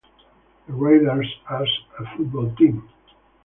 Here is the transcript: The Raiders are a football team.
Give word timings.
The 0.65 0.73
Raiders 0.73 1.27
are 1.47 1.61
a 1.63 2.17
football 2.17 2.55
team. 2.55 2.89